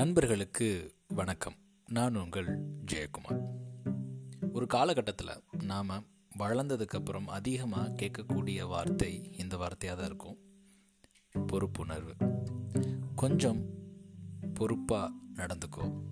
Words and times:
நண்பர்களுக்கு 0.00 0.94
வணக்கம். 1.08 1.54
நான் 1.88 2.16
உங்கள் 2.16 2.62
ஜெயக்குமார். 2.92 3.40
ஒரு 4.52 4.66
காலகட்டத்தில் 4.66 5.62
நாம் 5.62 6.06
வளர்ந்ததுக்கப்புறம் 6.38 7.24
அதிகமாக 7.24 7.88
கேட்கக்கூடிய 7.88 8.66
வார்த்தை 8.68 9.36
இந்த 9.38 9.56
வார்த்தையாக 9.56 9.96
தான் 9.96 10.04
இருக்கும். 10.04 10.36
பொறுப்புணர்வு. 11.34 12.34
கொஞ்சம் 13.14 13.66
பொறுப்பாக 14.54 15.12
நடந்துக்கோ. 15.34 16.02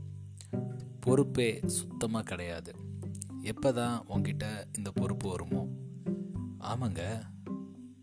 பொறுப்பே 1.01 1.61
சுத்தமாக 1.67 2.25
கிடையாது. 2.25 2.73
எப்போ 3.43 3.73
தான் 3.73 3.99
உங்ககிட்ட 3.99 4.69
இந்த 4.77 4.91
பொறுப்பு 4.91 5.29
வருமோ? 5.29 5.69
ஆமாங்க. 6.61 7.23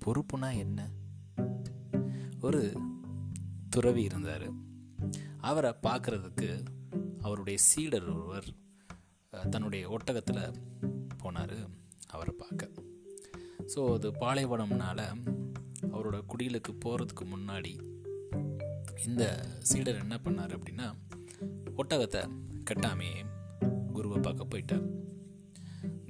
பொறுப்புனா 0.05 0.57
என்ன? 0.57 0.89
ஒரு 2.41 2.73
துறவி 3.69 4.03
இருந்தார். 4.03 4.73
அவரை 5.49 5.71
பார்க்குறதுக்கு 5.87 6.49
அவருடைய 7.25 7.57
சீடர் 7.69 8.07
ஒருவர் 8.13 8.47
தன்னுடைய 9.53 9.83
ஒட்டகத்தில் 9.95 10.57
போனார் 11.21 11.57
அவரை 12.13 12.33
பார்க்க. 12.43 12.83
ஸோ 13.73 13.79
அது 13.93 14.07
பாலைவனம்னால 14.23 14.99
அவரோட 15.93 16.17
குடிலுக்கு 16.31 16.71
போகிறதுக்கு 16.85 17.25
முன்னாடி 17.33 17.73
இந்த 19.05 19.23
சீடர் 19.69 20.01
என்ன 20.03 20.15
பண்ணார் 20.25 20.55
அப்படின்னா 20.57 20.87
ஒட்டகத்தை 21.81 22.21
கட்டாமே 22.69 23.09
குருவை 23.95 24.19
பார்க்க 24.19 24.51
போயிட்டார். 24.51 24.85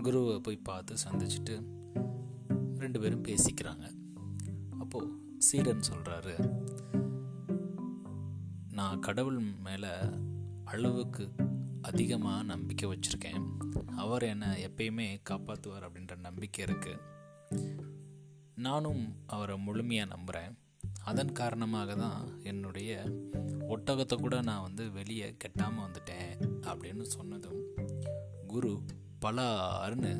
குருவை 0.05 0.35
போய் 0.45 0.65
பார்த்து 0.69 0.95
சந்திச்சுட்டு 1.05 1.55
ரெண்டு 2.83 2.99
பேரும் 3.03 3.25
பேசிக்கிறாங்க. 3.29 3.85
அப்போது 4.83 5.07
சீடன் 5.47 5.87
சொல்கிறாரு 5.91 6.35
நான் 8.75 8.99
கடவுள் 8.99 9.39
மேலே 9.39 9.91
அளவுக்கு 10.65 11.25
அதிகமாக 11.81 12.43
நம்பிக்கை 12.43 12.85
வச்சுருக்கேன். 12.89 13.41
அவர் 13.97 14.23
என்னை 14.23 14.49
எப்பயுமே 14.65 15.07
காப்பாற்றுவார் 15.29 15.85
அப்படின்ற 15.85 16.15
நம்பிக்கை 16.17 16.65
இருக்குது 16.65 17.03
நானும் 18.55 19.03
அவரை 19.27 19.57
முழுமையாக 19.57 20.13
நம்புகிறேன் 20.15 20.53
அதன் 21.03 21.31
காரணமாக 21.31 21.95
தான் 21.95 22.21
என்னுடைய 22.43 22.91
ஒட்டகத்தை 23.69 24.15
கூட 24.19 24.41
நான் 24.41 24.61
வந்து 24.61 24.91
வெளியே 24.91 25.35
கெட்டாமல் 25.43 25.85
வந்துட்டேன் 25.85 26.31
அப்படின்னு 26.61 27.01
சொன்னதும் 27.01 27.61
குரு 28.47 28.71
பல 29.19 29.41
அருன்னு 29.85 30.13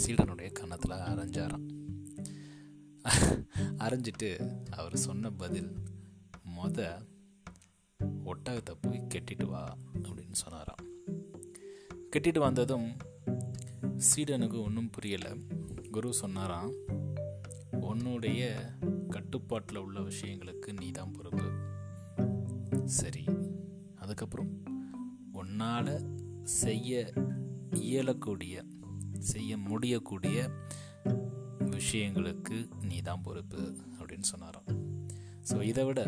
சீடனுடைய 0.00 0.52
கன்னத்தில் 0.52 1.02
அரைஞ்சாராம். 1.10 1.66
அரைஞ்சிட்டு 3.78 4.30
அவர் 4.70 4.96
சொன்ன 4.96 5.30
பதில் 5.30 5.70
மொதல் 6.56 7.14
ஒட்டகத்தை 8.30 8.74
போய் 8.80 9.06
கெட்டிட்டு 9.14 9.46
வா 9.46 9.62
அப்படின்னு 10.02 10.36
சொன்னாராம். 10.44 10.82
கெட்டிட்டு 12.12 12.38
வந்ததும் 12.38 12.88
சீடனுக்கு 14.08 14.58
ஒன்றும் 14.62 14.90
புரியலை. 14.96 15.32
குரு 15.90 16.08
சொன்னாராம் 16.12 16.72
உன்னுடைய 17.80 18.42
கட்டுப்பாட்டில் 19.08 19.78
உள்ள 19.78 20.00
விஷயங்களுக்கு 20.00 20.72
நீ 20.80 20.90
தான் 20.90 21.12
பொறுப்பு. 21.12 21.46
சரி 22.98 23.24
அதுக்கப்புறம் 23.96 24.50
உன்னால் 25.32 25.94
செய்ய 26.42 27.12
இயலக்கூடிய 27.86 28.64
செய்ய 29.18 29.52
முடியக்கூடிய 29.68 30.38
விஷயங்களுக்கு 31.76 32.56
நீ 32.82 32.98
தான் 33.00 33.22
பொறுப்பு 33.22 33.62
அப்படின்னு 33.98 34.28
சொன்னாராம். 34.32 34.68
ஸோ 35.50 35.56
இதை 35.62 35.84
விட 35.84 36.02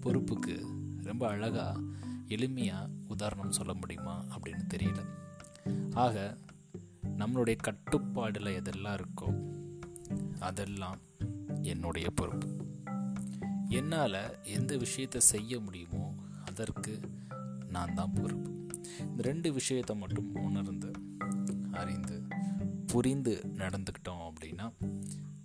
பொறுப்புக்கு 0.00 0.56
ரொம்ப 1.04 1.28
அழகாக 1.28 1.80
எளிமையாக 2.28 2.90
உதாரணம் 3.08 3.52
சொல்ல 3.52 3.74
முடியுமா 3.74 4.24
அப்படின்னு 4.24 4.64
தெரியல. 4.74 5.00
ஆக 5.92 6.38
நம்மளுடைய 7.18 7.56
கட்டுப்பாடில் 7.68 8.54
எதெல்லாம் 8.58 8.98
இருக்கோ 8.98 9.28
அதெல்லாம் 10.38 10.98
என்னுடைய 11.62 12.10
பொறுப்பு. 12.14 12.48
என்னால் 13.68 14.44
எந்த 14.44 14.76
விஷயத்தை 14.76 15.20
செய்ய 15.20 15.60
முடியுமோ 15.60 16.14
அதற்கு 16.46 17.00
நான் 17.68 17.94
தான் 17.94 18.12
பொறுப்பு. 18.12 18.50
இந்த 18.98 19.22
ரெண்டு 19.22 19.52
விஷயத்தை 19.52 19.96
மட்டும் 19.96 20.34
உணர்ந்து 20.34 20.90
அறிந்து 21.72 22.22
புரிந்து 22.86 23.50
நடந்துக்கிட்டோம் 23.54 24.30
அப்படின்னா 24.30 24.72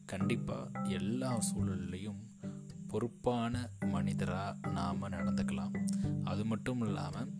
கண்டிப்பாக 0.05 0.89
எல்லா 0.89 1.39
சூழல்லையும் 1.53 2.19
பொறுப்பான 2.91 3.53
மனிதராக 3.93 4.71
நாம் 4.77 5.11
நடந்துக்கலாம். 5.15 5.73
அது 6.31 6.43
மட்டும் 6.51 6.81
இல்லாமல் 6.87 7.31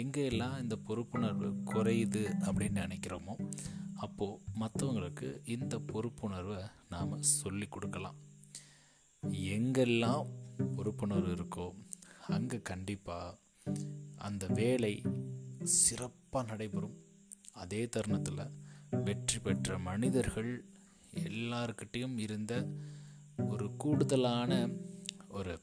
எங்கெல்லாம் 0.00 0.56
இந்த 0.62 0.76
பொறுப்புணர்வு 0.88 1.48
குறையுது 1.72 2.22
அப்படின்னு 2.46 2.84
நினைக்கிறோமோ 2.86 3.34
அப்போது 4.04 4.40
மற்றவங்களுக்கு 4.60 5.28
இந்த 5.54 5.74
பொறுப்புணர்வை 5.92 6.60
நாம் 6.94 7.22
சொல்லி 7.34 7.66
கொடுக்கலாம். 7.74 8.18
எங்கெல்லாம் 9.56 10.26
பொறுப்புணர்வு 10.76 11.30
இருக்கோ 11.36 11.66
அங்கே 12.36 12.58
கண்டிப்பாக 12.70 13.38
அந்த 14.28 14.44
வேலை 14.60 14.92
சிறப்பாக 15.78 16.44
நடைபெறும். 16.50 16.96
அதே 17.62 17.82
தருணத்தில் 17.94 18.52
வெற்றி 19.06 19.38
பெற்ற 19.38 19.78
மனிதர்கள் 19.88 20.52
எல்லார்கிட்டேயும் 21.28 22.16
இருந்த 22.24 22.52
ஒரு 23.36 23.76
கூடுதலான 23.76 24.68
ஒரு 25.28 25.60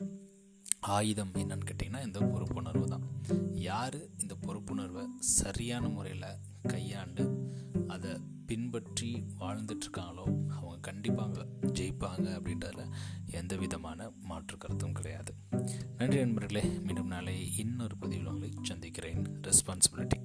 ஆயுதம் 0.79 1.33
என்னன்னு 1.33 1.67
கேட்டிங்கன்னா 1.69 2.05
இந்த 2.05 2.19
பொறுப்புணர்வு 2.19 2.83
தான். 2.83 3.05
யார் 3.51 3.97
இந்த 4.19 4.35
பொறுப்புணர்வை 4.41 5.05
சரியான 5.19 5.87
முறையில் 5.87 6.25
கையாண்டு 6.67 7.51
அதை 7.87 8.09
பின்பற்றி 8.45 9.25
வாழ்ந்துட்டுருக்காங்களோ 9.39 10.49
அவங்க 10.49 10.79
கண்டிப்பாக 10.81 11.45
ஜெயிப்பாங்க 11.61 12.25
அப்படின்றதுல 12.37 12.91
எந்த 13.31 13.55
விதமான 13.55 14.09
மாற்று 14.19 14.57
கருத்தும் 14.57 14.91
கிடையாது. 14.91 15.33
நன்றி 15.97 16.17
நண்பர்களே 16.17 16.63
மீண்டும் 16.81 17.07
நாளை 17.07 17.57
இன்னொரு 17.57 17.97
பதிவில் 17.97 18.25
உங்களை 18.25 18.53
சந்திக்கிறேன். 18.61 19.23
ரெஸ்பான்சிபிலிட்டி 19.41 20.19